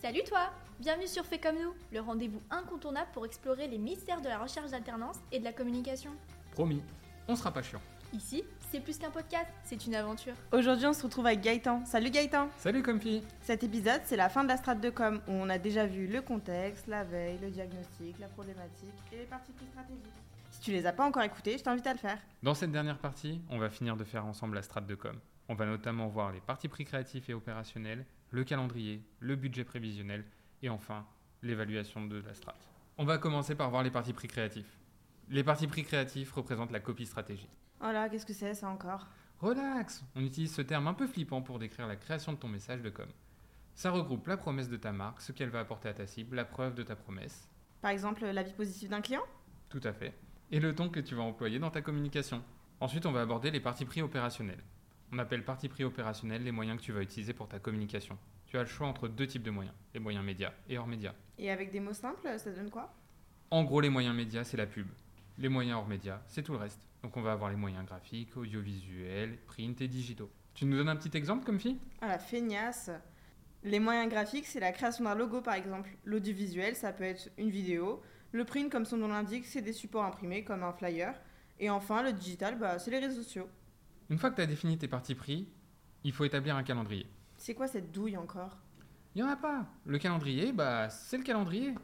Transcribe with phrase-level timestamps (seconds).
[0.00, 4.28] Salut toi Bienvenue sur Fais comme nous, le rendez-vous incontournable pour explorer les mystères de
[4.28, 6.10] la recherche d'alternance et de la communication.
[6.52, 6.80] Promis,
[7.28, 7.82] on sera pas chiant.
[8.14, 10.32] Ici, c'est plus qu'un podcast, c'est une aventure.
[10.52, 11.84] Aujourd'hui, on se retrouve avec Gaëtan.
[11.84, 15.32] Salut Gaëtan Salut Comfy Cet épisode, c'est la fin de la strate de com, où
[15.32, 19.52] on a déjà vu le contexte, la veille, le diagnostic, la problématique et les parties
[19.52, 20.29] plus stratégiques.
[20.60, 22.18] Si tu les as pas encore écoutées, je t'invite à le faire.
[22.42, 25.18] Dans cette dernière partie, on va finir de faire ensemble la strate de com.
[25.48, 30.22] On va notamment voir les parties pris créatifs et opérationnels, le calendrier, le budget prévisionnel
[30.60, 31.06] et enfin
[31.40, 32.68] l'évaluation de la strate.
[32.98, 34.78] On va commencer par voir les parties pris créatifs.
[35.30, 37.58] Les parties pris créatifs représentent la copie stratégique.
[37.80, 39.06] Oh là, qu'est-ce que c'est ça encore?
[39.38, 42.82] Relax On utilise ce terme un peu flippant pour décrire la création de ton message
[42.82, 43.08] de com.
[43.74, 46.44] Ça regroupe la promesse de ta marque, ce qu'elle va apporter à ta cible, la
[46.44, 47.48] preuve de ta promesse.
[47.80, 49.22] Par exemple, l'avis positif d'un client?
[49.70, 50.12] Tout à fait.
[50.52, 52.42] Et le ton que tu vas employer dans ta communication.
[52.80, 54.62] Ensuite, on va aborder les parties pris opérationnelles.
[55.12, 58.18] On appelle parties pris opérationnelles les moyens que tu vas utiliser pour ta communication.
[58.46, 61.14] Tu as le choix entre deux types de moyens, les moyens médias et hors médias.
[61.38, 62.92] Et avec des mots simples, ça donne quoi?
[63.52, 64.88] En gros, les moyens médias, c'est la pub.
[65.38, 66.80] Les moyens hors médias, c'est tout le reste.
[67.02, 70.30] Donc on va avoir les moyens graphiques, audiovisuels, print et digitaux.
[70.54, 71.78] Tu nous donnes un petit exemple comme fille?
[72.00, 72.90] Ah la feignasse
[73.62, 75.90] Les moyens graphiques, c'est la création d'un logo par exemple.
[76.04, 78.02] L'audiovisuel, ça peut être une vidéo.
[78.32, 81.14] Le print, comme son nom l'indique, c'est des supports imprimés comme un flyer.
[81.58, 83.48] Et enfin, le digital, bah, c'est les réseaux sociaux.
[84.08, 85.48] Une fois que tu as défini tes parties pris,
[86.04, 87.06] il faut établir un calendrier.
[87.36, 88.58] C'est quoi cette douille encore?
[89.14, 89.66] Il n'y en a pas.
[89.84, 91.74] Le calendrier, bah, c'est le calendrier.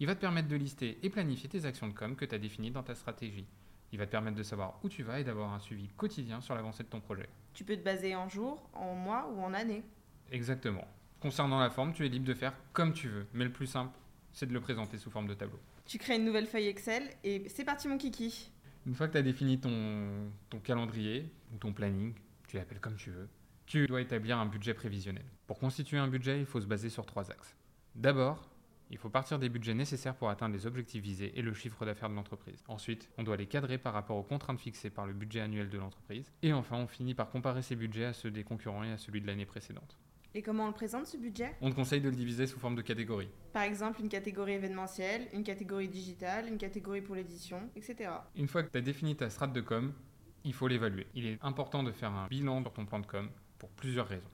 [0.00, 2.38] Il va te permettre de lister et planifier tes actions de com que tu as
[2.38, 3.46] définies dans ta stratégie.
[3.90, 6.54] Il va te permettre de savoir où tu vas et d'avoir un suivi quotidien sur
[6.54, 7.28] l'avancée de ton projet.
[7.54, 9.82] Tu peux te baser en jours, en mois ou en années.
[10.30, 10.86] Exactement.
[11.20, 13.98] Concernant la forme, tu es libre de faire comme tu veux, mais le plus simple,
[14.38, 15.58] c'est de le présenter sous forme de tableau.
[15.84, 18.52] Tu crées une nouvelle feuille Excel et c'est parti mon kiki.
[18.86, 22.14] Une fois que tu as défini ton, ton calendrier ou ton planning,
[22.46, 23.28] tu l'appelles comme tu veux,
[23.66, 25.24] tu dois établir un budget prévisionnel.
[25.48, 27.56] Pour constituer un budget, il faut se baser sur trois axes.
[27.96, 28.48] D'abord,
[28.90, 32.08] il faut partir des budgets nécessaires pour atteindre les objectifs visés et le chiffre d'affaires
[32.08, 32.62] de l'entreprise.
[32.68, 35.78] Ensuite, on doit les cadrer par rapport aux contraintes fixées par le budget annuel de
[35.78, 36.32] l'entreprise.
[36.42, 39.20] Et enfin, on finit par comparer ces budgets à ceux des concurrents et à celui
[39.20, 39.98] de l'année précédente.
[40.34, 41.54] Et comment on le présente ce budget?
[41.62, 43.30] On te conseille de le diviser sous forme de catégories.
[43.54, 48.10] Par exemple, une catégorie événementielle, une catégorie digitale, une catégorie pour l'édition, etc.
[48.36, 49.92] Une fois que tu as défini ta strate de com,
[50.44, 51.06] il faut l'évaluer.
[51.14, 54.28] Il est important de faire un bilan sur ton plan de com pour plusieurs raisons.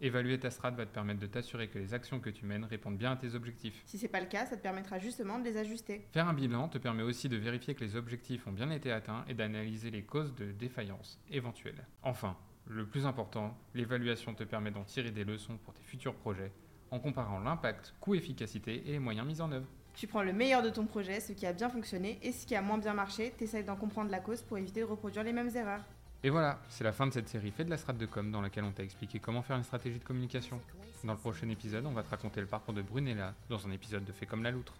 [0.00, 2.98] Évaluer ta strate va te permettre de t'assurer que les actions que tu mènes répondent
[2.98, 3.82] bien à tes objectifs.
[3.86, 6.06] Si c'est pas le cas, ça te permettra justement de les ajuster.
[6.12, 9.24] Faire un bilan te permet aussi de vérifier que les objectifs ont bien été atteints
[9.28, 11.86] et d'analyser les causes de défaillance éventuelles.
[12.02, 16.52] Enfin, le plus important, l'évaluation te permet d'en tirer des leçons pour tes futurs projets
[16.90, 19.66] en comparant l'impact, coût-efficacité et les moyens mis en œuvre.
[19.94, 22.56] Tu prends le meilleur de ton projet, ce qui a bien fonctionné, et ce qui
[22.56, 25.50] a moins bien marché, t'essayes d'en comprendre la cause pour éviter de reproduire les mêmes
[25.54, 25.82] erreurs.
[26.22, 28.40] Et voilà, c'est la fin de cette série Fait de la strate de com dans
[28.40, 30.60] laquelle on t'a expliqué comment faire une stratégie de communication.
[31.04, 34.04] Dans le prochain épisode, on va te raconter le parcours de Brunella dans un épisode
[34.04, 34.72] de Fait comme la loutre.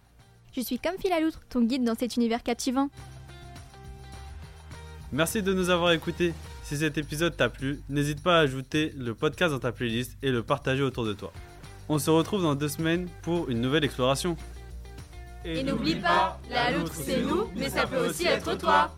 [0.57, 2.89] Je suis comme Phil à loutre, ton guide dans cet univers captivant.
[5.13, 6.33] Merci de nous avoir écoutés.
[6.65, 10.31] Si cet épisode t'a plu, n'hésite pas à ajouter le podcast dans ta playlist et
[10.31, 11.31] le partager autour de toi.
[11.91, 14.35] On se retrouve dans deux semaines pour une nouvelle exploration.
[15.45, 18.97] Et n'oublie pas, la loutre c'est nous, mais ça peut aussi être toi.